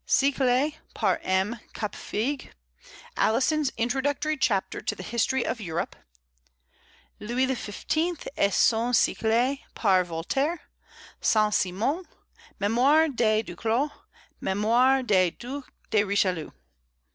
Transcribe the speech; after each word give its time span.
Siècle, 0.07 0.73
par 0.95 1.19
M. 1.21 1.59
Capefigue; 1.75 2.51
Alison's 3.17 3.71
introductory 3.77 4.35
chapter 4.35 4.81
to 4.81 4.95
the 4.95 5.03
History 5.03 5.45
of 5.45 5.61
Europe; 5.61 5.95
Louis 7.19 7.45
XV. 7.45 7.85
et 8.35 8.51
son 8.51 8.93
Siècle, 8.93 9.59
par 9.75 10.03
Voltaire; 10.03 10.59
Saint 11.21 11.53
Simon; 11.53 12.03
Mémoires 12.59 13.15
de 13.15 13.43
Duclos; 13.43 13.91
Mémoires 14.41 15.05
du 15.05 15.29
Duc 15.37 15.71
de 15.91 16.03
Richelieu. 16.03 16.51